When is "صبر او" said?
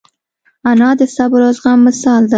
1.15-1.53